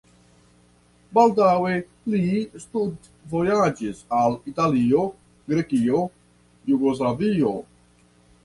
Baldaŭe 1.17 1.73
li 2.13 2.21
studvojaĝis 2.63 4.01
al 4.23 4.35
Italio, 4.55 5.05
Grekio, 5.53 6.03
Jugoslavio. 6.75 7.55